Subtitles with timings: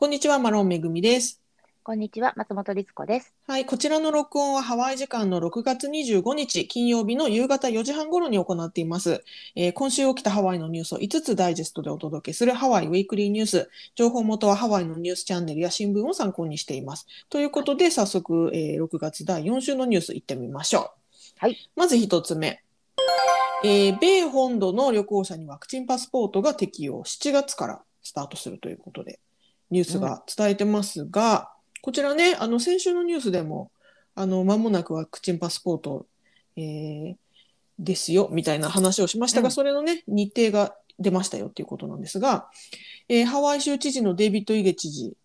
[0.00, 1.42] こんにちは、マロンめぐみです。
[1.82, 3.34] こんにちは、松本律子です。
[3.46, 9.22] はい、こちらの録音はハワイ時間の6月25日金曜日の夕方4時半頃に行っています。
[9.56, 13.68] えー今週起きたハワイのニュースを5つダイジェストでお届けするハワイウィークリーニュース。
[13.94, 17.06] 情報元はハワイのニュースチャンネルや新聞を参考にしています。
[17.28, 20.90] ということで、早速、えー6月第4週のニュースいってみましょう。
[21.40, 21.70] はい。
[21.76, 22.62] まず1つ目。
[23.64, 29.20] えー米本土の旅行者にワクチンパスポートが適用、7月からスタートするということで、
[29.70, 31.52] ニュースが伝えてますが、
[31.82, 33.70] こちらね、あの、先週のニュースでも、
[34.14, 36.06] あの、間もなくワクチンパスポート、
[36.56, 37.16] えー
[37.78, 39.52] ですよ、みたいな話をしましたが、うん。
[39.52, 42.50] それのね、日程が出ましたよっていうことなんですが、
[43.08, 45.16] えーハワイ州知事のデイビッド・イゲ知事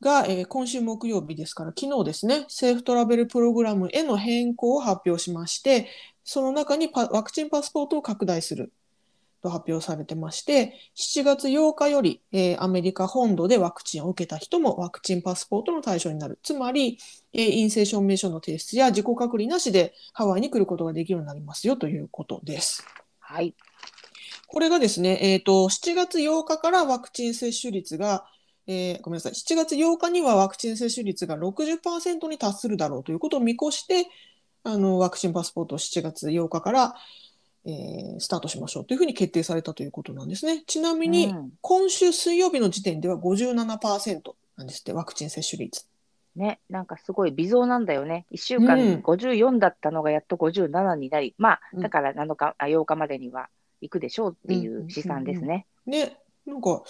[0.00, 5.88] が、えー今週木曜日ですから、昨日ですね、セーフトラベルプログラムへの変更を発表しまして、
[6.24, 8.72] その中にパワクチンパスポートを拡大する
[9.42, 16.38] と発表されてまして、7月8日より、えーアメリカ本土でワクチンを受けた人もワクチンパスポートの対象になる。
[16.42, 16.98] つまり、
[17.32, 22.84] えー陰性証明書の提出や自己隔離なしでハワイに来ることができるようになりますよということです。
[23.20, 23.54] はい。
[24.46, 28.24] これがですね、えっ、と、7月8日からワクチン接種率が、
[28.66, 34.08] えーごめんなさい、7月8日にはワクチン接種率が60%に達するだろうということを見越して、
[34.64, 36.94] あの、ワクチンパスポートを7月8日から、
[37.68, 40.64] えースタートしましょうというふうに決定されたということなんですね。
[40.66, 45.86] ちなみに、うん今週水曜日の時点では57%なんですって、ワクチン接種率。
[46.34, 48.26] ね、なんかすごい微増なんだよね。
[48.32, 55.66] 1週間うん54だったのがやっと57になり、まあ、うんだから7日、あ8日までには行くでしょうっていう試算ですね。
[55.86, 56.16] ね、
[56.46, 56.82] なんか、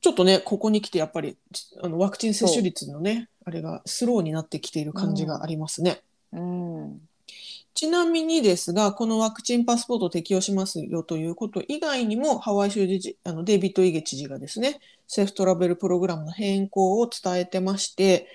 [0.00, 1.36] ちょっとね、ここに来てやっぱり、
[1.82, 6.02] あのワクチン接種率のね、あれがスローになってきている感じがありますね。
[6.32, 7.07] うん。
[7.78, 18.26] ちなみにですが、このワクチンパスポートを適用しますよということ以外にも、ハワイ州知事、あのデイビッド・イゲ知事がですね、セーフトラベルプログラムの変更を伝えてまして、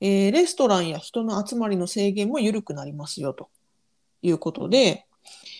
[0.00, 3.48] えーレストランや人の集まりの制限も緩くなりますよと
[4.22, 5.04] いうことで、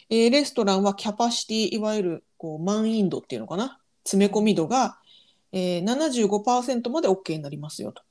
[0.08, 5.00] えーレストランはキャパシティ、いわゆるこう満員度っていうのかな、詰め込み度が、
[5.50, 8.04] えー75%まで OK になりますよと。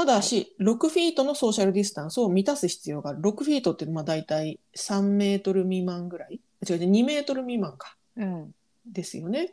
[0.00, 3.20] ただし、6フィートのソーシャルディスタンスを満たす必要がある。
[3.20, 7.96] 6フィートってまあ大体3メートル未満ぐらい違う違う、2メートル未満か。
[8.16, 8.54] うん。
[8.86, 9.52] ですよね。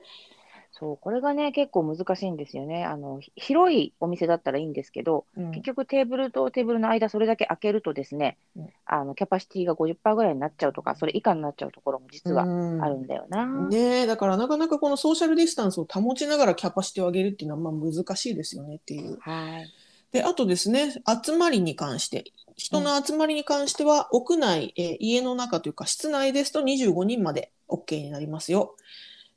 [0.72, 2.86] そう、これがね、結構難しいんですよね。
[2.86, 13.46] あの、ひ広いお店だったらいいんですけど、うん結局テーブルとテーブルの間、それだけ開けるとですね、うんあの、キャパシティが50%ぐらいになっちゃうとか、それ以下になっちゃうところも実はうんあるんだよな。
[13.68, 19.18] ねえ、だからなかなかこのソーシャルディスタンスを保ちながらキャパシティを上げるっていうのはまあ難しいですよねっていう。
[19.20, 19.68] はい。
[20.18, 28.76] で、あとですね、集まりに関して、人の集まりに関しては、屋内、えー家の中というか室内ですと25人まで OK になりますよ。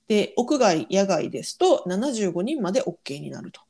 [0.08, 3.60] で、屋外、野外ですと75人まで OK になると。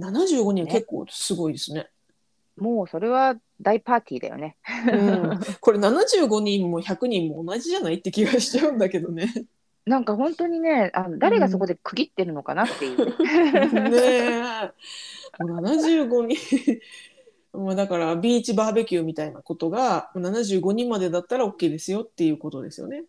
[0.00, 1.88] 75人は結構すごいですね。
[2.56, 4.56] もうそれは大パーティーだよね。
[4.90, 9.30] うん、 これ75人も100人も同じじゃないって気がしちゃうんだけどね。
[9.84, 13.90] なんか本当にね、あの誰がそこで区切ってるのかなっていう。
[13.90, 14.70] ねえ。
[15.40, 16.80] もう75人。
[17.52, 23.04] まあだからビーチバーベキューみたいなことが75人までだったら OK ですよっていうことですよね。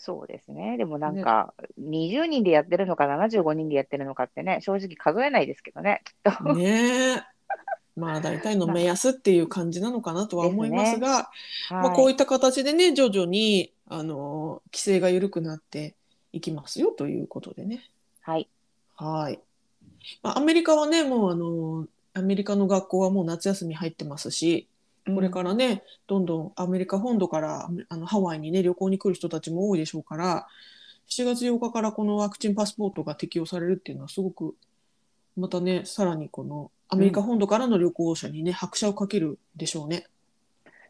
[0.00, 0.76] そうですね。
[0.78, 6.54] でもなんか、20人でやってるのか、75人でやってるのかってね、正直数えないですけどね、きっと。
[6.54, 7.22] ねえ。
[7.98, 11.30] まあ大体の目安っていう感じなのかなとは思いますが、
[11.70, 15.96] まあこういいった形でね、徐々にあの規制が緩くなって
[16.32, 17.82] いきますよということでね。
[18.20, 18.48] はい。
[18.96, 19.40] はい。
[20.22, 24.68] まあ、アメリカはね、もうあの、アメリカの学校はもう夏休み入ってますし、
[25.14, 30.46] これからね、どんどんアメリカ本土からあのハワイにね、旅行に来る人たちも多いでしょうから、
[31.08, 34.54] 7月8日からこのワクチンパスポートが適用されるっていうのはすごく、
[35.36, 40.06] またね、さらにこのアメリカ本土からの旅行者にね、拍車をかけるでしょうね。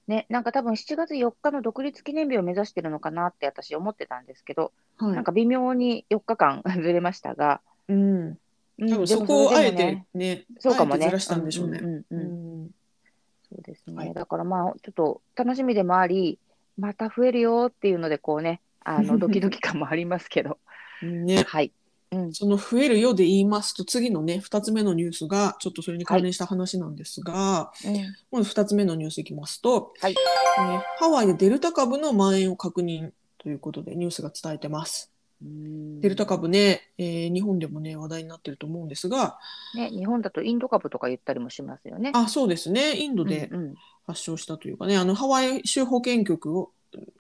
[0.09, 5.13] ね、なんか多分7月4日の独立記念日を目指してるのかなって私思ってたんですけど、はい。
[5.13, 8.39] なんか微妙に4日間 ずれましたが、うん。
[8.79, 11.07] うん多分そこをあえてね、そうかもね。
[11.07, 11.81] ずらしたんでしょうね。
[11.81, 13.97] そうですね。
[13.97, 16.39] はいだからまあ、ちょっと楽しみでもあり、
[16.79, 20.59] また増えるよっていうので、こうね、あの、ドキドキ感もありますけど、
[21.03, 21.43] ね。
[21.43, 21.73] はい。
[22.11, 22.33] うん。
[22.33, 27.97] その増えるようで言いますと、次のね、2つ目のニュースが、ちょっとそれに関連した話なんですが、うん
[28.31, 35.11] まず2つ目のニュースいきますと、はいえーハワイでデルタ株の蔓延を確認ということでニュースが伝えてます。
[35.43, 36.01] うん。
[36.01, 39.39] デルタ株ね、えー日本でもね、話題になってると思うんですが、
[39.75, 42.13] ね、日本だとインド株とか言ったりもしますよね。
[42.15, 43.75] あ、そうですね、インドでうんうん。
[44.07, 46.71] 発症したというかね、あの、ハワイ州保健局を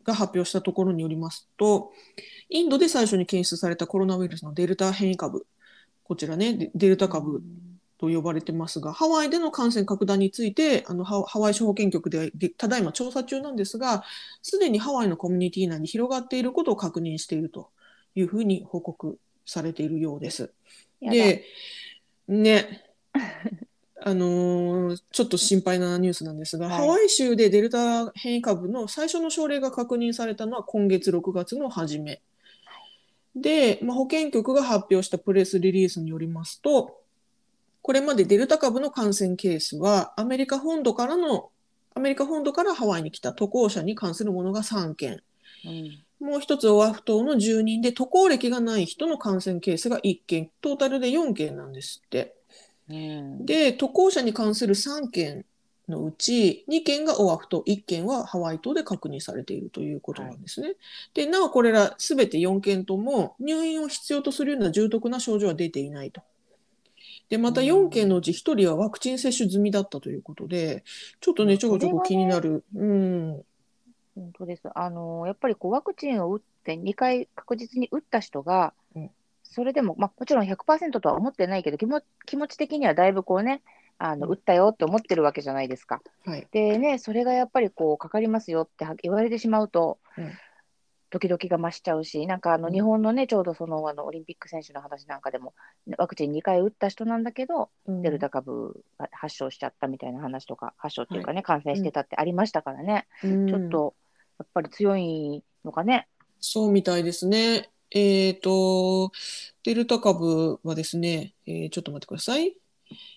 [0.04, 1.92] が発表したところによりますと、
[2.48, 5.46] インドで最初に検出されたコロナウイルスのデルタ変異株、
[6.04, 7.42] こちらねデデルタ株
[7.98, 14.04] と呼ばれてますが、ハワイでの感染拡大について、あのハハワイ市保健局ででただいま調査中なんですが、
[14.42, 17.70] すでにハワイのコミュニティ内に広がっていることを確認していると
[18.18, 20.52] いうふうに報告されているようです。
[21.00, 21.44] で、
[22.26, 22.84] ね、
[24.02, 26.76] あのーちょっと心配なニュースなんですが、はい。
[26.78, 32.20] ハワイ州でデルタ変異株の最初の症例が確認されたのは今月6月の初め。
[33.36, 37.00] で、まあ、保健局が発表したプレスリリースによりますと、
[37.82, 41.50] これまでデルタ株の感染ケースはアメリカ本土からの
[41.94, 45.22] アメリカ本土からハワイに来た渡航者に関するものが3件、
[45.64, 52.34] うんもう一つオアフ島の住人で渡航歴がない人の感染ケースが1件、トータルで4件なんですって。
[52.88, 55.44] うんで、渡航者に関する3件
[55.88, 60.74] のうち、2件がオアフ島、1件はハワイ島で確認されているということなんですね。
[61.14, 66.22] で、なおこれらすべて4件とも入院を必要とするような重篤な症状は出ていないと。
[67.28, 70.82] で、また4件のうち1人はワクチン接種済みだったということで、
[71.20, 72.64] ちょっとね、ちょこちょこ気になる。
[72.74, 73.42] うん。
[74.48, 74.68] です。
[74.74, 79.10] あのやっぱりこうワクチンを打って2回確実に打った人が、うん
[79.50, 83.62] それでも、まあ、もちろん100%とは思ってないけど気も気持ち的にはだいぶこうね
[83.96, 86.02] あのうん打ったよって思ってるわけじゃないですか。
[86.26, 86.46] はい。
[86.52, 90.30] でねそれがやっぱりこうかかりますよっては言われてしまうと、うん
[91.10, 95.54] ドキドキが増しちゃうしなんかあのうん日本のねちょうどそのあのオリンピック選手の話なんかでも
[95.96, 103.06] ワクチン2回打った人なんだけど、うんデルタ株が発症しちゃったみたいな話とか発症っていうかね、感染してたってありましたからね。
[103.24, 103.94] うんちょっと、
[104.38, 106.08] やっぱり強いのかね。
[106.40, 107.70] そうみたいですね。
[107.90, 109.10] えっと、
[109.64, 112.54] デルタ株はですね、えーちょっと待ってください。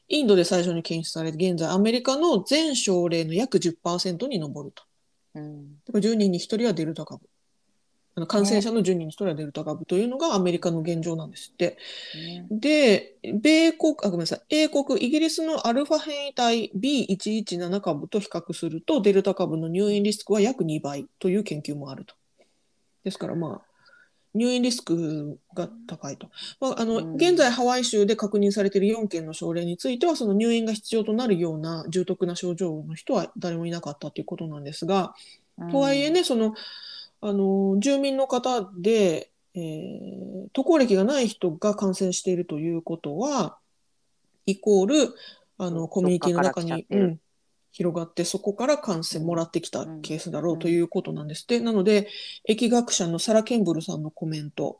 [0.09, 4.83] インドで最初に検出されて、現在アメリカの全症例の約10%に上ると。
[5.35, 5.75] うん。
[5.85, 7.30] だから10人に1人はデルタ株。
[8.15, 11.77] あの感染者の10人に1人はデルタ株というのがアメリカの現状なんですって。
[12.15, 22.15] ねで、米国、あ、ごめんなさい、英国、イギリスのアルファ変異体 B117 株と比較すると、デルタ株の入院リスクは約2倍という研究もあると。
[23.05, 23.71] ですから、まあ、
[24.33, 26.29] 入院リスクが高いと。
[26.59, 35.13] まあ、あの、うん現在、ハワイ州で確認されている4件の症例については、その入院が必要となるような重篤な症状の人は誰もいなかったということなんですが、
[35.71, 36.53] とはいえ、ね、その、
[37.21, 40.21] あの、住民の方で、えー
[40.53, 43.57] 渡航歴がない人が感染しているということは、
[44.45, 45.13] イコール、
[45.57, 47.19] あの、そコミュニティの中に、うん、
[47.71, 51.59] 広がって、そこから感染もらってきたうんケースだろううんということなんですって。
[51.59, 52.09] なので、
[52.49, 54.79] 疫学者のサラ・ケンブルさんのコメント。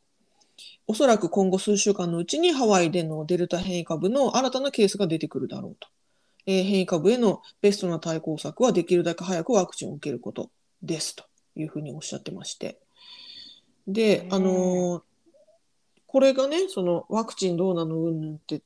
[0.88, 5.88] おそらく今後数週間のうちにハワイでのデルタ変異株の新たなケースが出てくるだろうと。
[6.48, 10.50] えー変異株へのベストな対抗策はできるだけ早くワクチンを受けること
[10.82, 11.24] ですと
[11.56, 12.80] いうふうにおっしゃってまして。
[13.88, 15.02] でね、あのー
[16.12, 18.62] これがね、そのワクチンどうなのうんぬんって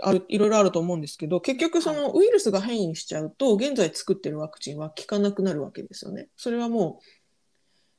[0.00, 6.28] あるいろいろあると思うんですけど、結局そのウイルスが変異しちゃうと、現在作ってるワクチンは効かなくなるわけですよね。
[6.36, 7.00] それはも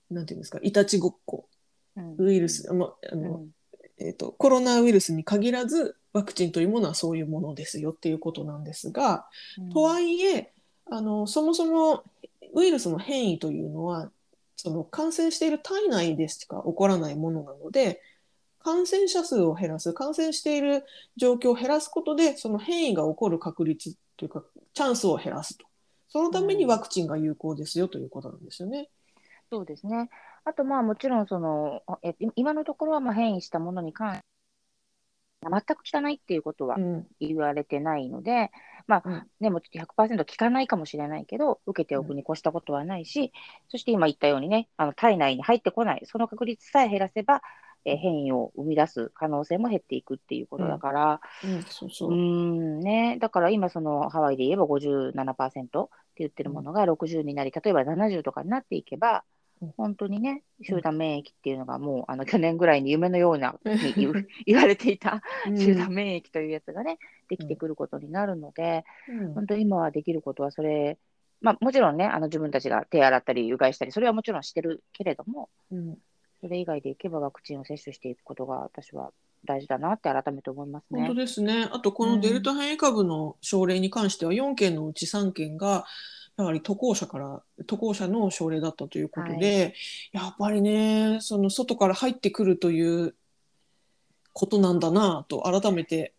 [0.10, 1.50] う、なんていうんですか、いたちごっこ。
[1.98, 2.96] うんウイルス、あの、
[3.98, 9.28] えーと、コロナウイルスに限らず、ワクチンというものはそういうものですよっていうことなんですが、
[9.74, 10.54] とはいえ
[10.90, 12.04] あのそもそも
[12.54, 14.10] ウイルスの変異というのは
[14.56, 18.02] その感染している体内でしか起こらないものなので
[18.60, 20.86] 感染者数を減らす感染している
[21.18, 24.44] 状況を減らすことでその変異が起こる確率というか
[24.74, 25.66] チャンスを減らすと
[26.08, 28.90] そのためにワクチンが有効ですよということなんですよね。
[29.52, 30.10] そうですね。
[30.46, 34.26] あと、まあ、もちろん、その、え今のところは、まあ、変異したものに関して、
[35.50, 37.08] 全く効かないっていうことはうん。
[37.20, 38.52] 言われてないので、
[38.88, 39.28] まあうん。
[39.40, 43.32] ね、もうちょっと100%効かないかもしれないけど、受けておくに越したことはないし、
[43.70, 47.42] そして今言ったようにね、あの体内に入ってこない、その確率さえ減らせば、
[47.86, 52.10] えー変異を生み出す可能性も減っていくっていうことだから、うん、そうそう。
[52.10, 59.24] うーんね、だから今、そのハワイで言えば57%って言ってるものが60になり、例えば70とかになっていけばうん、
[59.78, 63.96] 本当にね、集団免疫っていうのがもう、あの去年ぐらいに夢のようなに
[64.46, 65.58] 言われていたうん。
[65.58, 69.34] 集団免疫というやつがね、できてくることになるので、うん。
[69.34, 70.98] 本当に今はできることはそれ、
[71.42, 75.98] まあ、もちろんね、あの自分たちが手洗ったり、うがいしたり、それはもちろんしてるけれども、うん。
[76.42, 79.12] それ以外でいけばワクチンを接種していくことが私は
[79.46, 81.02] 大事だなって改めて思いますね。
[81.02, 81.22] 本当。
[81.22, 81.70] ですね。
[81.72, 85.86] あと、このデルタ変異株の症例に関しては、4件のうち3件が、
[86.38, 89.74] やはり渡航者から、渡航者の症例だったということで、
[90.12, 93.16] やっぱりね、その外から入ってくるという
[94.34, 96.14] ことなんだなと、改めて、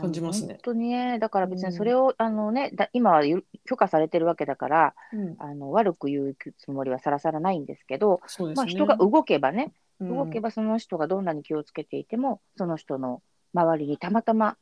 [0.00, 0.54] 感じますね。
[0.54, 8.20] 本当にね、だから別うんにそれを、あのね、だ今はゆ許可されてるわけだから、うん、あの悪く言うつもりはさらさらないんですけど、
[8.56, 8.66] まあ。
[8.66, 10.16] 人が動けばね、うん。
[10.16, 13.22] 動けばその人がどんなに気をつけていても、その人の
[13.54, 14.56] 周りにたまたま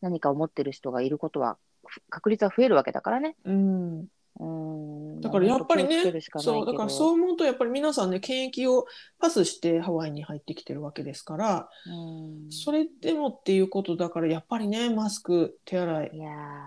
[0.00, 3.36] 何かを持ってる人がいることは、ふ確率は増えるわけだからね。
[3.44, 4.06] うん、
[4.38, 5.20] うん。
[5.20, 6.02] だからやっぱりね
[6.38, 8.86] そうだからそう思うとやっぱり皆さんね検疫を
[9.18, 16.10] パスしてハワイに入ってきてるわけですから、うんそれでもっていうことだからやっぱりねマスク手洗いい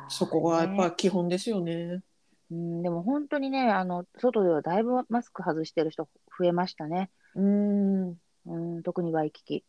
[0.10, 2.02] そこがやっぱね基本ですよね。
[2.52, 6.08] うん、でも本当にね、あの、外ではだいぶマスク外してる人
[6.38, 7.10] 増えましたね。
[7.36, 8.10] うん
[8.46, 9.66] うん、特にワイキキ。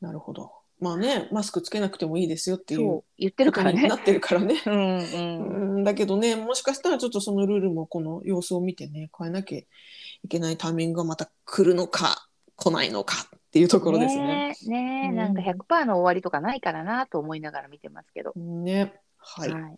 [0.00, 0.52] なるほど。
[0.80, 3.96] まあねマスクつけなくてもいいですよっていう言ってるからねにな。
[3.96, 4.60] ってるからね。
[4.66, 9.66] うんだけどねもしかしたらちょっとそのルールもこの様子を見てね変えなきゃい
[10.28, 14.26] けないタイミングがまた来るのか来ないのかっていうところですね。
[14.26, 18.32] ねえ、ねえうんなんか100%の終わりとかないからなと思いながら見てますけど。
[18.34, 19.76] ねはい、はい。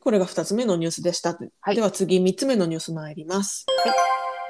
[0.00, 1.38] これが2つ目のニュースでした。
[1.60, 3.66] はいでは次3つ目のニュース参ります。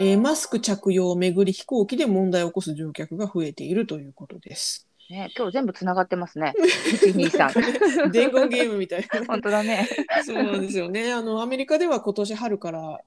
[0.01, 4.89] えーマスク着用をめぐり飛行機で問題を起こす乗客が増えているということです。
[5.11, 6.55] ね、今日全部つながってますね。
[7.02, 8.11] 1、2、3。
[8.12, 9.25] 伝言ゲームみたいな。
[9.26, 9.88] 本当だね。
[10.25, 11.12] そうなんですよね。
[11.12, 13.00] あのアメリカでは今年春から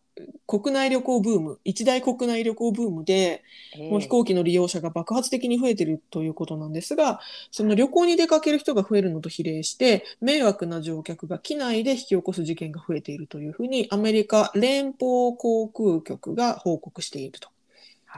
[0.45, 3.41] 国内旅行ブーム、一大国内旅行ブームで、
[3.89, 17.52] もう飛行機の利用者が爆発的に増えているということなんですが、その旅行に出かける人が増えるのと比例して、迷惑な乗客が機内で引き起こす事件が増えているというふうに、アメリカ連邦航空局が報告しているとは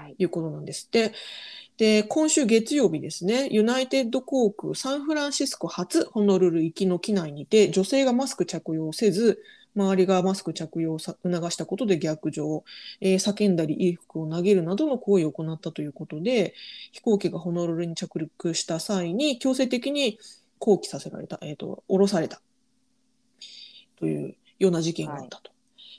[0.08, 0.16] い。
[0.24, 1.14] うことなんですって。
[1.78, 9.42] で、今週月曜日ですね、ユナイテッド航空サンフランシスコ発ホノルル行きの機内にて、女性がマスク着用せず、
[9.76, 11.18] 周りがマスク着用を促
[11.52, 12.64] したことで逆上、
[13.02, 16.54] えー叫んだり衣服を投げるなどの行為を行ったということで、
[16.94, 20.18] 飛行機がホノルルに着陸した際に強制的に
[20.60, 22.42] 降機させられた、えっ、と、降ろされた
[23.98, 25.55] というような事件があったと。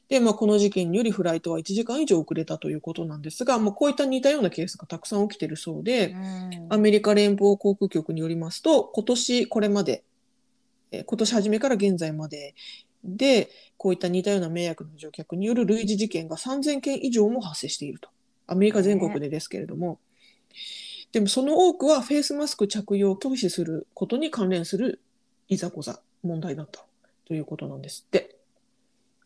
[0.09, 10.05] で、まあ、この事件によりフライトは1時間以上遅れたということなんですが、まあ、こういった似たようなケースがたくさん起きているそうで、うんアメリカ連邦航空局によりますと、今年これまで、
[10.93, 12.55] えー今年初めから現在まで
[13.07, 18.11] で、こういった似たような迷惑な乗客による類似事件が3000件以上も発生していると。
[18.49, 19.99] アメリカ全国でですけれども。
[21.13, 25.01] でもその多くはフェイスマスク着用を拒否することに関連する
[25.49, 26.85] いざこざ、問題だった
[27.25, 28.37] ということなんですって。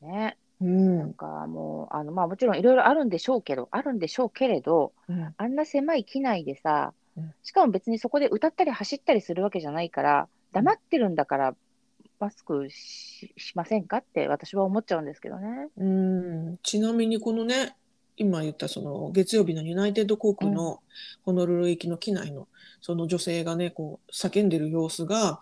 [0.03, 0.37] ね。
[0.61, 0.99] うん。
[0.99, 5.35] なんかもう、あの、まあもちろんいろいろあるんでしょうけど、あるんでしょうけれど、うん。
[5.37, 11.55] あんな狭い機内でさうん、しかも別にそこで歌ったり走ったりするわけじゃないから、黙ってるんだから、
[12.19, 15.69] マスクししませんかって私は思っちゃうんですけどね。
[15.79, 16.59] うん。
[16.62, 17.76] ちなみにこのね、
[18.17, 20.81] 今言ったその月曜日のユナイテッド航空の
[21.23, 22.47] ホノルル行きの機内の
[22.83, 25.40] その女性がね、こう叫んでる様子が、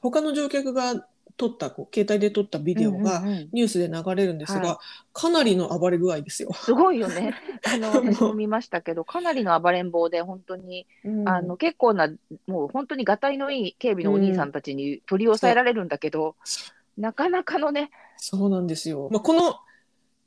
[0.00, 1.06] 他の乗客が
[1.36, 4.80] 撮った、こう携帯で撮ったビデオがうんうんうんニュースで流れるんですが、は
[5.12, 6.52] かなりの暴れ具合ですよ。
[6.54, 7.34] すごいよね。
[7.66, 12.08] あの、私も見ましたけど、かなりの暴れん坊で、本当に、うんあの、結構な、
[12.46, 16.36] もう本当にがたいのいい警備のお兄さんたちに取り押さえられるんだけど、
[16.96, 19.08] なかなかのね、そうなんですよ。
[19.10, 19.56] まあ、この、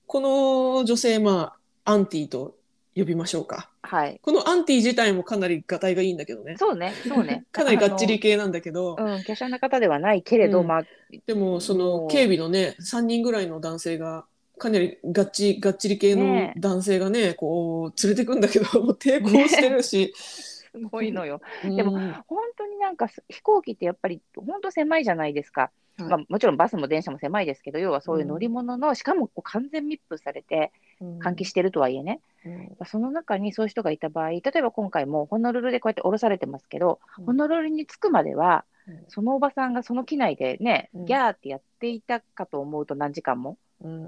[0.05, 1.53] この女性、ま
[1.85, 2.56] あ、アンティと
[2.97, 3.69] 呼びましょうか。
[3.83, 4.19] はい。
[4.23, 6.55] このアンティ自体もかなりがたいがいいんだけどね。
[6.57, 7.45] そうね、そうね。
[7.53, 8.95] かなりがっちり系なんだけど。
[8.99, 10.83] うん、華奢な方ではないけれど、うんまあ、
[11.27, 14.25] でもその警備のね3人ぐらいの男性が
[14.57, 21.39] かなりがっちがっちり系の男性がねこう連れてくんだけど もう抵抗してるし、すごいのよ。
[21.63, 21.91] うんでも
[22.27, 25.69] 本当になんか飛行機ってやっぱり本当狭いじゃないですか。
[25.97, 26.09] はい。
[26.09, 31.19] まあ、もちろんバスも電車も狭いですけど、要はそういう乗り物の、しかもこう完全密封されてうん。
[31.19, 32.77] 換気してるとはいえね、うん。
[32.85, 37.25] その中にそういう人がいた場合、例えば今回もホノルルでこうやって降ろされてますけど、うん。
[37.25, 39.05] ホノルルに着くまでは、うん。
[39.07, 41.05] そのおばさんがその機内でね、うん。
[41.05, 44.03] ギャーってやっていたかと思うと何時間も、うん。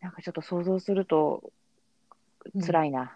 [0.00, 1.52] なんかちょっと想像すると
[2.64, 3.12] 辛いな。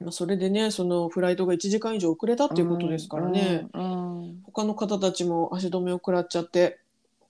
[0.00, 4.20] まあ、それでねそのフライトが1時間以上遅れたっていうことですからね、うん。
[4.20, 4.42] うん。
[4.44, 6.78] 他の方たちも足止めを食らっちゃって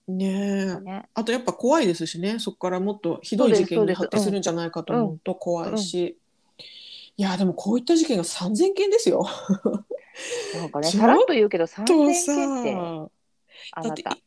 [0.09, 0.81] ねえ。
[0.81, 2.38] ね、あとやっぱ怖いですしね。
[2.38, 6.17] そこからもっとひどい事件に発展するんじゃないかと思うと怖いし、
[7.17, 9.27] いやでもこういった事件が3000件ですよ。
[10.55, 13.11] なんかね、さらっと言うけど、3000と件って、さ
[13.73, 14.23] あな、だったて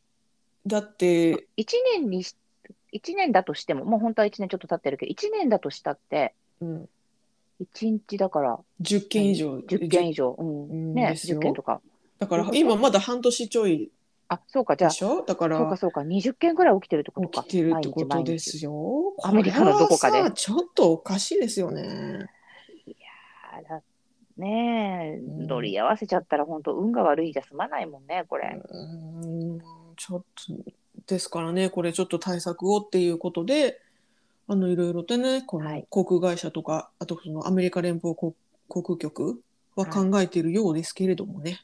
[0.66, 2.36] だって1年にし、
[2.92, 6.88] 一年だとしても、もう本当は1年ちょっと経ってるけど、1年だとしたって、うん、
[7.60, 9.56] 1日だから10件以上。
[9.56, 10.68] 10件以上、うん。
[10.68, 11.38] うんね、ですよ。
[11.38, 11.80] 10件とか。
[12.20, 13.90] だから今まだ半年ちょい
[14.34, 15.24] あ、そうか、じゃあ、でしょ？
[15.24, 17.42] だからそうか、そうか、20件ぐらい起きてるってことか。
[17.44, 19.14] 起きてるってことですよ。
[19.22, 20.30] アメリカのどこかで。
[20.32, 22.28] ちょっとおかしいですよね。
[23.52, 23.82] あだ
[24.38, 25.46] ねえ、うん。
[25.46, 28.58] 乗り合わせちゃったら本当運が悪いじゃ済まないもんね、これ。
[28.70, 29.58] うん
[29.96, 30.72] ちょっと
[31.06, 33.80] ですからねこれちょっと対策をっていうことで
[34.48, 35.86] あのいろいろとねこのはい。
[35.90, 38.34] 航空会社とか、あとそのアメリカ連邦航
[38.68, 39.42] 航空局
[39.76, 41.60] は考えているようですけれどもね、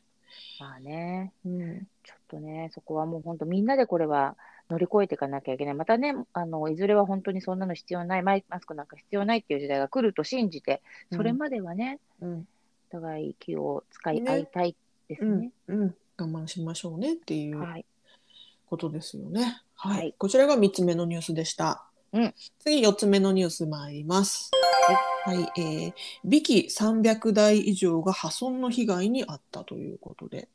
[0.61, 4.37] まあね、うん、ちょっとね、そこはもう本当みんなでこれは
[4.71, 5.75] 乗り越えていかなきゃいけない。
[5.75, 10.83] またね、あの、いずれは本当にそんなの必要ない、マイマスクなんか必要ないっていう時代が来ると信じて、
[11.13, 12.49] それまではね、うん、
[12.91, 14.77] お互い気を使いね合いたい
[15.09, 15.51] ですね。
[15.69, 17.85] うん、うん、我慢しましょうねっていうはい。
[18.67, 19.63] ことですよね。
[19.75, 21.85] はい、はいこちらが3つ目のニュースでした。
[22.13, 24.51] うん次4つ目のニュース参ります。
[25.25, 25.93] はい、えー、
[26.25, 30.49] ビキ300台以上が破損の被害に遭ったということで、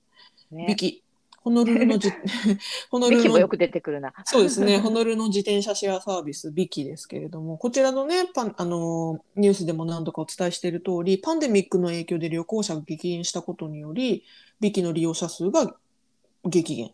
[0.51, 0.75] ビね。
[0.75, 1.02] キ、
[1.43, 2.09] ホノルルのじ
[2.89, 4.13] ホノルルのよく出てくるな。
[4.25, 14.23] そうですね、 ホノルルの自転車シェアサービス、ビキですけれども、こちらのね、パンあのーニュースでも何度かお伝えしている通り、パンデミックの影響で旅行者が激減したことにより、
[14.61, 15.75] ビキの利用者数が
[16.45, 16.91] 激減。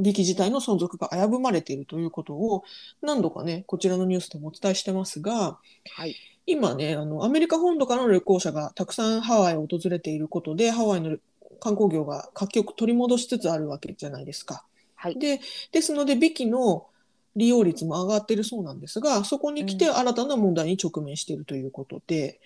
[0.00, 2.64] ビキ自体の存続が危ぶまれているということを
[3.00, 5.58] 何度かね、こちらのニュースでもお伝えしてますが、
[5.92, 6.16] はい。
[6.44, 11.16] 今ね、あの、アメリカ本土からの旅行者がたくさんハワイを訪れていることで、ハワイの
[11.62, 14.64] 観光業が活気を取り戻しつつあるわけじゃないですか。
[14.96, 15.18] はい。
[15.18, 15.40] で、
[15.70, 16.88] ですので、ビキの
[17.36, 22.40] 利用率も上がっているそうなんですが、そこに来て新たな問題に直面しているということで、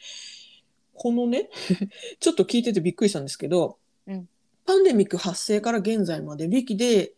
[0.92, 1.48] このね、
[2.20, 4.28] ちょっと聞いててびっくりしたんですけど、うん
[4.66, 7.12] パンデミック発生から現在までビキで、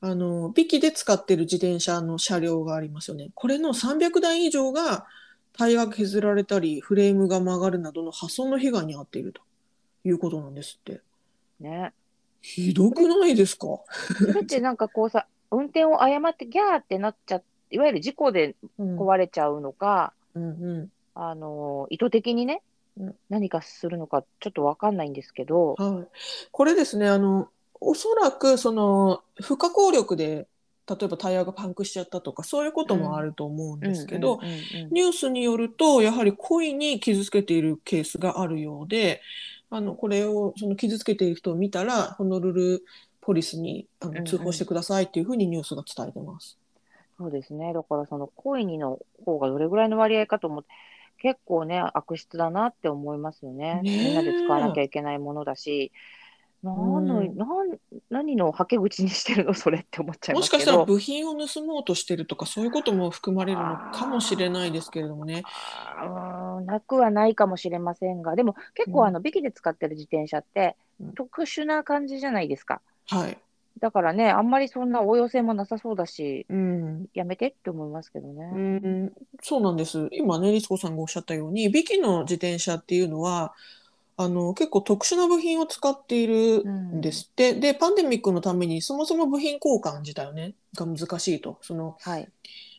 [0.00, 3.28] あの、ビキで使っている自転車の車両がありますよね。
[3.34, 5.06] これの300台以上が
[5.52, 9.42] タイヤが削られたり、フレームが曲がるなどの破損の被害に遭っていると
[10.04, 11.02] いうことなんですって。
[11.60, 11.92] ね。
[12.42, 13.66] ひどくないですか？
[14.34, 18.98] だってなんかこうさ、運転を誤ってギャーってなっちゃいわゆる事故でうん。
[18.98, 20.48] 壊れちゃうのか、うんう
[20.82, 20.90] ん。
[21.14, 22.62] あの、意図的にね
[22.98, 26.08] うん、何かするのかちょっとわかんないんですけど、はい、
[26.50, 30.46] これですね、あの、おそらくその不可抗力で、
[30.88, 34.40] 例えばタイヤがパンクしちゃったとか、そういうこともあると思うんですけど、
[34.90, 39.20] ニュースによると、やはり故意に傷つけているケースがあるようで、
[39.70, 42.84] あの、これを、その傷つけている人を見たら、ホノルル
[43.20, 46.58] ポリスにあのうんうん通報してくださいっていうふうにニュースが伝えてます。
[47.18, 47.72] そうですね。
[47.72, 50.68] だからその故意にの方がどれぐらいの割合かと思って、
[51.18, 53.86] 結構ね、悪質だなって思いますよね。
[53.94, 55.92] みんなで使わなきゃいけないものだし、
[56.74, 57.78] なんの、うんなん
[58.10, 59.54] 何のはけ口にしてるの？
[59.54, 60.72] それって思っちゃいもしかますけど。
[60.72, 65.42] したら部品を盗もうとしてるとか、そういうことも含まれるのかもしれないですけれどもね。
[66.66, 72.80] なくはないかもしれませんが、でも結うん構あの、ビキで使ってる自転車ってうん特殊な感じじゃないですか。
[73.06, 73.38] はい。
[73.78, 77.06] だからね、あんまりそんな応用性もなさそうだし、うん。
[77.12, 78.46] やめてって思いますけどうね。
[78.46, 80.08] ん、そうなんです。
[80.12, 83.54] 今ね、リツコさんがおっしゃったように、ビキの自転車っていうのは、
[84.18, 87.54] あの、結構特殊な部品を使っているんですって。
[87.54, 91.58] で、パンデミックのために、そもそも部品交換自体をね、が難しいと。
[91.62, 92.28] その、はい。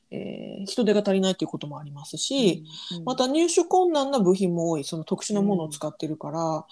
[0.09, 6.65] えー人手が足りないということもありますし、うんまた入手困難な部品も多い、その特殊なものを使ってるから、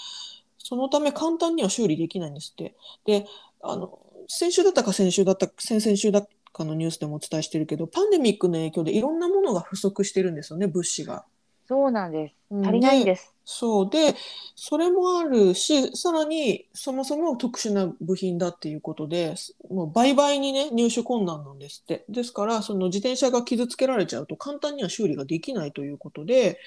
[0.57, 2.75] そのため簡単には修理できないんですって。
[3.05, 3.27] で、
[3.61, 11.25] あの、先週だったか先週だった、先々週だったかのニュースでもお伝えしてるけど、パンデミックの影響でいろんなものが不足してるんですよね、物資が。
[11.67, 12.35] そうなんです。
[12.51, 13.34] うん足りないんです。
[13.45, 14.15] そうで、
[14.55, 19.35] それもあるし、さらにそもそも特殊な部品だっていうことで、
[19.69, 22.05] もう倍々にね、入手困難なんですって。
[22.09, 26.59] ですから、その自転車が傷つけられちゃうと簡単には修理ができないということで、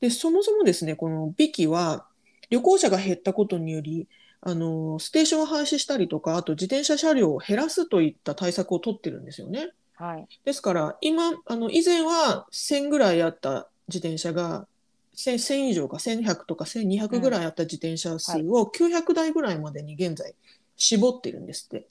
[0.00, 2.06] で、そもそもですね、このビキは
[2.50, 4.06] 旅行者が減ったことにより、
[4.42, 9.70] あの、ステーションを廃止したりとか、あと自転車車両を減らすといった対策を取ってるんですよね。
[9.96, 10.28] はい。
[10.44, 14.68] ですから、今、あの、以前は1000ぐらいあった自転車が、
[15.16, 20.34] 1000, 1000以上か、1100とか1200ぐらいあった自転車数を900台ぐらいまでに現在
[20.76, 21.86] 絞ってるんですって。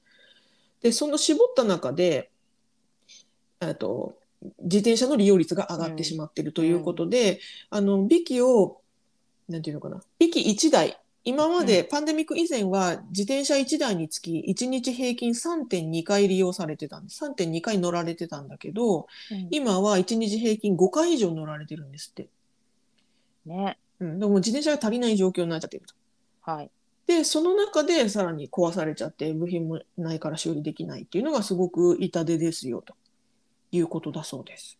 [0.81, 2.29] で、その絞った中で、
[3.61, 4.17] えっと、
[4.61, 8.81] 自転車の利用率が上がってしまっているということで、あの、ビキを、
[9.49, 17.25] なんていうのかな、ビキ1台、今までパンデミック以前は自転車1台につき1日平均3.2回利用されてたんです。
[17.25, 22.29] 3.2回乗られてたんだけど、うん今は1日平均5回以上乗られてるんですって。
[23.45, 23.77] ね。
[23.99, 25.93] うん、でも自転車が足りない状況になっちゃってると。
[26.41, 26.69] はい。
[27.07, 32.95] で、その中でさらに壊されちゃって部品もないから修理できないっていうのがすごく痛手ですよと
[33.71, 34.77] いうことだそうです。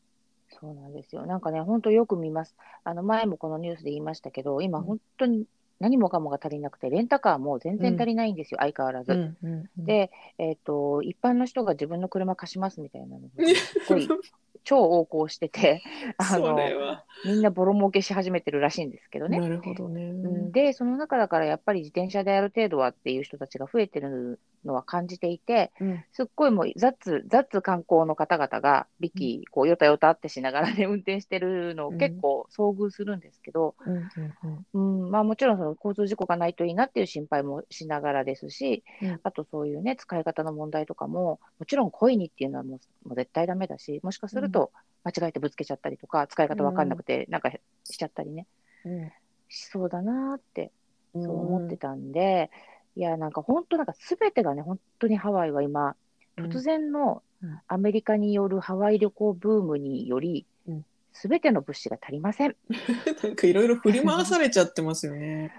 [0.59, 1.25] そうなんですよ。
[1.25, 2.55] なんかね、本当よく見ます。
[2.83, 5.45] あの前もこのニュースで言いましたけど、今うん本当に
[5.79, 9.11] 何もかもが足りなくて、レンタカーも全然足りないんですよ、相変わらず。
[9.11, 14.07] うんうんうんで、えっと、一般の人が自分の車貸しますみたいなのが、すっごい
[14.65, 15.81] 超横行してて、
[16.17, 16.57] あその。
[17.23, 19.39] みんなボロ儲けし始めてるらしいんですけどね。
[19.39, 20.03] なるほどね。
[20.03, 26.03] うん、で、その中だからやっぱり自転車である程度はっていう人たちが増えてるのは感じていて、うん。
[26.11, 33.75] すっごいもう雑、雑観光の方々が、ビキ、こう、よたよたってしながらね、運転してるのを結構遭遇するんですけど、
[34.73, 39.19] うん、まあもちろんその交通事故がないといいなっていう心配もしながらですし、うん。
[39.23, 44.54] あとそういうね、使い方の問題とかも、もちろん故意にっていうのはもうもう絶対ダメだし、もしかすると
[45.03, 47.51] 間違えてぶつけちゃったりとか、使い方わかんなくてなんか
[47.83, 48.47] しちゃったりね、
[48.85, 49.11] うん。
[49.49, 50.71] しそうだなーって
[51.13, 52.49] うんそう思ってたんで、
[52.95, 55.95] いや、なんか本当なんか全てがね、本当にハワイは今、
[56.37, 57.59] 突然のうん。
[57.67, 62.55] アメリカによるハワイ旅行ブームによりうん、全ての物資が足りません。
[63.23, 65.51] なんかいろいろ振り回されちゃってますよね。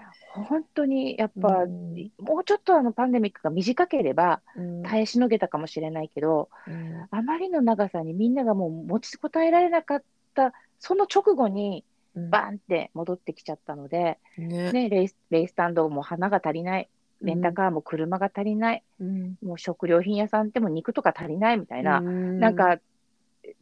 [0.43, 2.11] 本当にやっぱ、うん。
[2.19, 4.83] もうちょっとあのパンデミックが短ければうん。
[4.83, 7.07] 耐えしのげたかもしれないけど、うん。
[7.09, 11.83] あまりの長さにみんながもう持ちこたえられなかった、その直後に
[12.15, 14.71] バンって戻ってきちゃったので、ね。
[14.71, 16.89] ね、レイスレイスタンドも花が足りない、
[17.21, 19.35] レンタカーも車が足りない、うん。
[19.43, 22.79] もう食料品屋さんっても肉とか足りないみたいな、なんか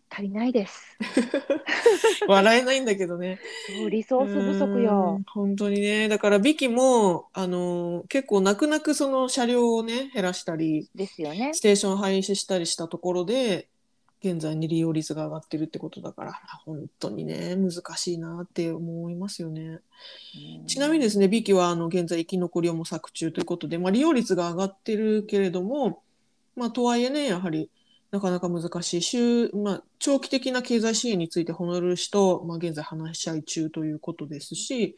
[0.10, 0.98] 足りないです。
[2.28, 3.40] 笑えないんだけどね。
[3.78, 5.24] そうリソース不足ようん。
[5.28, 6.08] 本当にね。
[6.08, 11.54] だからビキもあの結構泣く泣くその車両をね減らしたりですよね。
[11.54, 13.68] ステーション廃止したりしたところで
[14.22, 16.34] 現在に利用率が上がってるってことだから
[16.66, 19.82] 本当にね難しいなって思いますよね。
[20.68, 26.02] ちなみにですね、ビキはあの現在生き残りを模索中ということで、まあ、利用率が上がってるけれども、
[26.56, 27.70] まあ、とはいえね、やはり
[28.12, 34.96] なかなか難しい週、まあ、長期的な経済支援についてホノルル市と、まあ、現在話し合い中ということですし、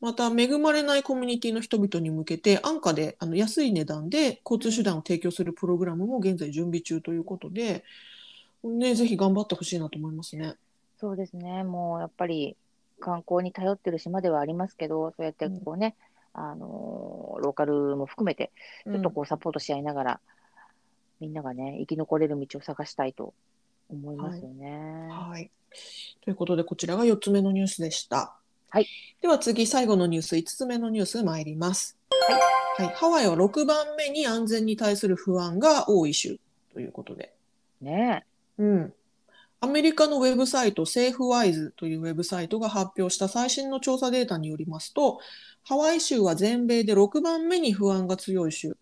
[0.00, 7.84] また恵まれないコミュニティの人々に向けて安価であの安い値段で交通手段を提供するプログラムも現在準備中ということで、
[8.64, 10.54] ね、ぜひ頑張ってほしいなと思いますね。
[10.98, 11.64] そうですね。
[11.64, 12.56] もうやっぱり
[12.98, 15.96] 観光に頼ってる島ではありますけど、そうやってこうね、
[16.34, 18.52] あのーローカルも含めて、
[18.84, 20.20] ちょっとこうサポートし合いながら、
[21.20, 23.34] みんながね、生き残れる道を探したいと
[23.90, 25.08] 思いますよね。
[25.10, 25.50] はい。
[26.22, 28.34] ということで、こちらが4つ目のニュースでした。
[28.70, 28.86] はい。
[29.20, 31.98] では次、最後のニュース、5つ目のニュース参ります。
[32.78, 32.88] はい。
[32.88, 36.38] ハワイは6番目に安全に対する不安が多い州
[36.72, 37.34] ということで。
[37.80, 38.24] ね
[38.58, 38.92] うん。
[39.62, 45.18] アメリカのウェブサイト、セーフワイズというウェブサイトが発表した最新の調査データによりますと、
[45.64, 48.76] ハワイ州は全米で6番目に不安が強い州、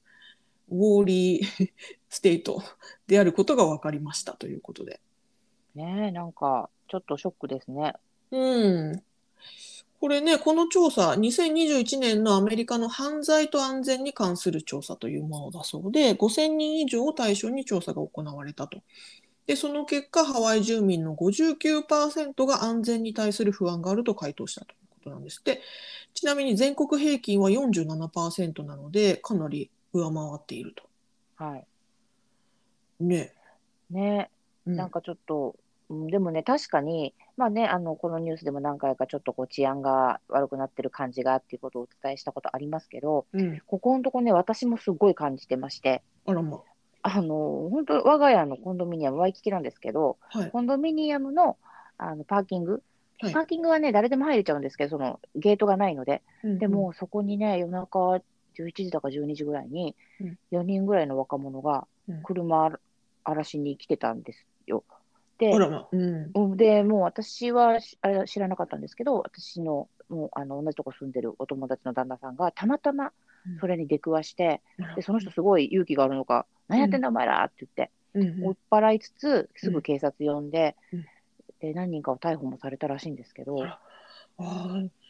[0.71, 2.63] worry state
[3.07, 5.01] であることが分かりましたということで。
[5.77, 7.95] え、ねえ、なんか、ちょっとショックですね。
[8.31, 9.03] うん。
[10.01, 18.81] これね、この調査、2021年のアメリカの犯罪と安全に関する調査というものだそうで、5000人以上を対象に調査が行われたと。
[19.47, 25.63] で、その結果、ハワイ住民の59%が安全に対する不安があると回答したということなんですって。
[26.15, 30.85] ちなみに全国平均は47%なので、かなり上回っていると。
[31.37, 31.67] はい。
[33.01, 33.33] ね。
[33.91, 34.31] ね
[34.67, 35.57] うんなんかちょっと、
[35.89, 43.61] うんでもね、確かに、まあね、あの、このニュースでも何回かちょっとこう治安が悪くなってる感じがっていうことをお伝えしたことありますけど、うん。
[43.67, 46.61] ここのとこね、私もすごい感じてまして、あらま
[47.03, 50.41] あの、本当我が家のコンドミニアム、ワイキキなんですけど、あ。
[50.41, 50.51] はい。
[50.51, 51.57] コンドミニアムの、
[51.97, 52.83] あのパーキング、
[53.21, 58.21] はいパーキングはね、誰でも入れちゃうんですけど、そのゲートがないので、うんでも、そこにね、夜中
[58.59, 62.23] 11時だか12時ぐらいにうん、4人ぐらいの若者がうん。
[62.23, 62.71] 車
[63.25, 64.85] 荒らしに来てたんですよ。
[65.39, 65.89] でまあ。
[65.93, 66.31] うん。
[66.35, 66.57] うん。
[66.57, 73.13] で、もう私はしあれ知らなかったんですけど、私のもうあの同じとこ住んでるお友達の旦那さんがたまたま
[73.61, 74.63] それに出くわして、
[74.97, 78.47] でその人すごい勇気があるのか、何やってんだお前らって言って、うん。
[78.47, 81.07] 追っ払いつつ、すぐ警察呼んで、うん。
[81.61, 83.59] で何人かを逮捕もされたらしいんですけど、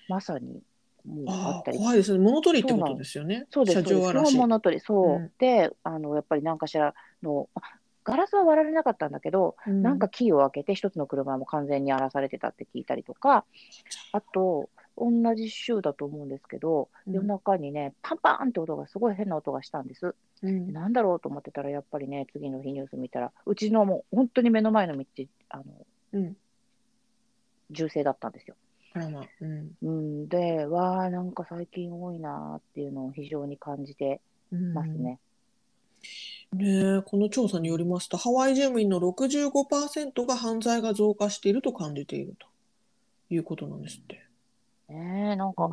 [0.08, 0.62] まさに
[1.06, 2.18] もうああったりー怖いですね。
[2.18, 3.46] 物取りってことですよね。
[3.50, 4.00] そうです、車。
[4.00, 4.36] 上荒らし。
[4.36, 5.16] 物取り、そう。
[5.16, 7.60] うんで、あのやっぱり何かしらの、あ
[8.04, 13.44] ガラスは割られなかったんだけど、うんなんかキーを開けて、一つの車も完全に荒らされてたって聞いたりとか、
[14.12, 20.14] あと、同じ州だと思うんですけど、うん夜中にね、パンパンって音が、すごい変な音がしたんです。
[20.42, 25.04] うんなんだろうと思ってたら、やっぱりね、次の日ニュース見たら、うちのもう本当に目の前の道、
[25.50, 25.64] あの
[26.12, 26.36] うん。
[27.70, 28.56] 銃声だったんですよ。
[28.94, 29.22] あらまあ。
[29.40, 29.72] うん。
[29.82, 34.20] うん、で、わあ、なんか最近多いなーっていうのを非常に感じて
[34.50, 35.18] ますね。
[36.52, 42.46] ねえこの調査によりますと、ハワイ住民の65%が犯罪が増加していると感じていると
[43.30, 44.24] いうことなんですって。
[44.88, 45.68] ねえ、なんか、う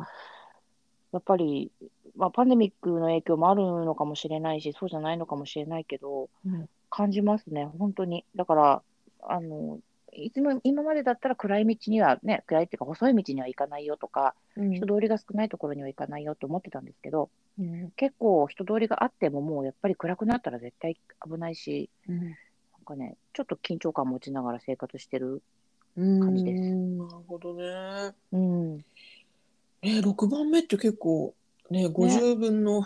[1.12, 1.72] やっぱり、
[2.14, 8.24] まあ、パンデミックの影響もあるのかもしれないし、そうじゃないのかもしれないけど、うん感じますね、本当に。
[8.36, 8.82] だから、
[9.22, 9.80] あの、
[10.16, 22.34] いつも今までだったら暗い道にはね、暗いっていうか細い道には行かないよとか、うん人通りが少ないところには行かないよと思ってたんですけど、うん結構人通りがあってももうやっぱり暗くなったら絶対危ないし、うんなん
[22.86, 25.42] かね、ちょっと緊張感持ちながら生活してる。
[25.96, 28.14] うん感じですなるほどね。
[28.32, 28.76] うん。
[28.76, 28.84] ね、
[29.82, 31.34] 6番目って結構
[31.70, 32.82] ね、50分の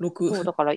[0.00, 0.34] 6。
[0.34, 0.74] そう、だから、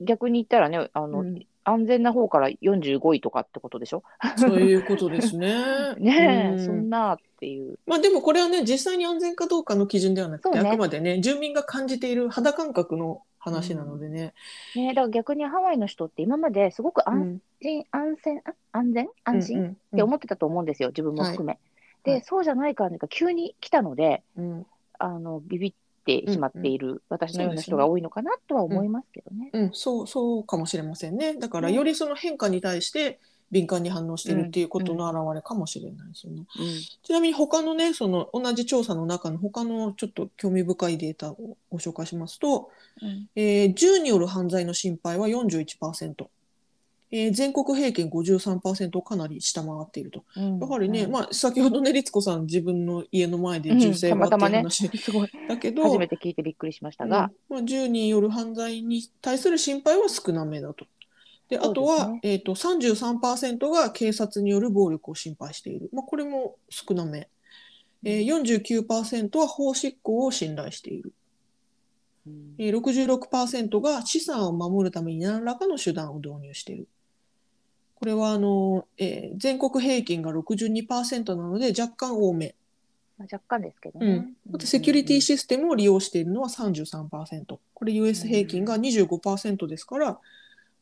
[0.00, 4.04] 逆に言ったらね、あの、うん安全な方から45位とかってことでしょ？
[4.36, 5.52] そういうことですね。
[5.98, 6.64] ねえ、うん。
[6.64, 7.76] そんなっていう。
[7.86, 10.68] まあでもこれはね、実際に安全かどうかの基準ではなくて、ね。
[10.68, 14.32] あくまでね、住民が感じている肌感覚の話なのでね。
[14.76, 17.42] ね、だから逆にハワイの人って今まですごく安うん。
[17.60, 19.08] 心、安全、あ安全？
[19.24, 21.58] 安心、うんって思ってたと思うんですよ、自分も含め。
[22.04, 22.22] で、はい。
[22.22, 24.66] そうじゃない感じが急に来たので、うん。
[24.98, 25.74] あのビビっ
[26.06, 29.50] てしまっている、私のような人が多いのかなとは思いますけどね。
[29.52, 31.34] うん、そう、そうかもしれませんね。
[31.34, 33.18] だから、ねよりその変化に対して
[33.50, 36.44] 敏感に反応しているっていうことの表れかもしれないですよね。
[37.02, 42.70] ちなみに他のね、その同じ調査の中の他のちょっと興味深いデータをご紹介しますと、
[43.02, 46.26] うんえー銃による犯罪の心配は41%。
[47.12, 50.24] えー全国平均53%をかなり下回っていると。
[50.36, 50.58] うん。
[50.58, 51.12] やはりね、うん。
[51.12, 57.56] まあ、先ほどね、律子さん、自分の家の前で銃声があっていうた話すごい、だけど、初めて聞いてびっくりしましたが、うん。
[57.56, 60.86] まあ、銃による犯罪に対する心配は少なめだと。
[61.48, 62.20] であとは、ね。
[62.24, 67.28] えー、と33%が警察による暴力を心配している、まあ、これも少なめ、
[68.02, 68.26] えー、
[68.84, 71.12] 49%は法執行を信頼している、
[72.26, 72.54] うん。
[72.58, 76.88] えー、66%が資産を守るために何らかの手段を導入している。
[78.06, 82.54] これはあの、えー全国平均が62%なので若干多め。
[83.18, 84.06] まあ、若干ですけどね
[84.46, 84.54] うん。
[84.54, 87.58] あとセキュリティシステムを利用しているのは33%。
[87.74, 90.20] これ US 平均が25%ですから、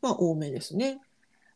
[0.03, 1.01] まあ多めですね。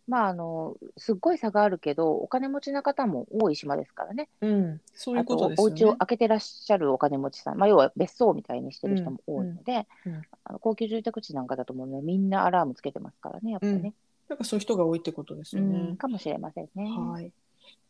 [0.07, 4.31] まあ、あの、すっごい差があるけど、お金持ちな方も多い島ですからね。
[4.41, 5.73] うん、そういうあこととですよね。
[5.73, 13.93] お家を開けてらっしゃるお金持ちさん、まあ、要は別荘みたいにしてる人も多いので、うんうんあの高級住宅地なんかだと思うので、みんなアラームつけてますからね、やっぱりね。
[14.29, 15.97] なんかそういう人が多いってことですようんね。
[15.97, 16.91] かもしれませんね。
[16.91, 17.33] はい。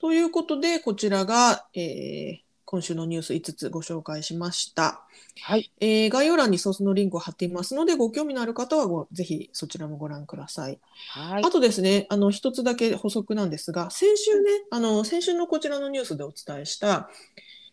[0.01, 5.01] ということで、こちらが、えー今週のニュース5つご紹介しました。
[5.41, 5.73] はい。
[5.81, 10.79] えー概要欄にソースのリンクを貼っていますので、ご興味のある方はごぜひそちらもご覧ください。
[11.13, 11.51] はいあ。
[11.51, 17.09] とですね、あの一つだけ補足なんですが、先週ね、あの先週のこちらのニュースでお伝えした、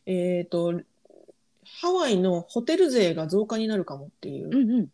[0.06, 0.80] えっ、と、
[1.82, 4.88] ハワイのホテル税が増加になるかもっていううんうん。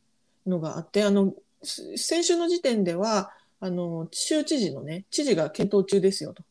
[0.47, 3.31] のがあって、あのす先週の時点では、
[3.61, 6.43] あの州知事のね、知事が検討中ですよと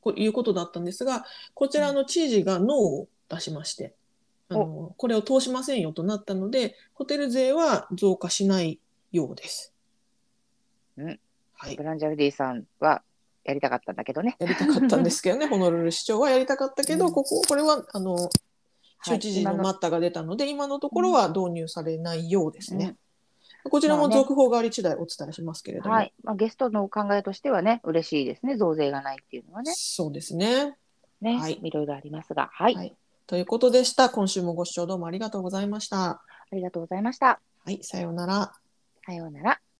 [0.00, 3.94] こういうことだったんですが、こちらの知事がノーを出しまして、
[4.48, 8.78] あのこれを通しませんよとなったので、ホテル税は増加しない
[9.10, 9.72] ようです。
[10.96, 11.20] うん
[11.54, 11.82] はいブ。
[11.82, 13.02] ランジャルディさんは
[13.44, 14.36] やりたかったんだけどね。
[14.38, 18.16] やりたかったんですけどね、 ホノルル市長はやりたかったけど、うんここ、これは、あの、
[19.04, 22.96] 州知事の待ったが出たので、今のところは導入されないようですね。
[23.64, 25.94] こちらまあねも続報があり次第お伝えしますけれども。
[25.94, 26.12] はい。
[26.22, 28.56] まあ、ゲストの考えとしてはね、嬉しいですね。
[28.56, 29.72] 増税がないっていうのはね。
[29.74, 30.76] そうですね。
[31.20, 31.38] ね。
[31.38, 32.48] はいいろいろありますが。
[32.52, 32.74] はい。
[32.74, 32.94] はい
[33.30, 34.10] ということでした。
[34.10, 36.04] 今週もご視聴どうもありがとうございました。
[36.04, 37.38] ありがとうございました。
[37.64, 38.52] はい、さようなら。
[39.06, 39.60] さようなら。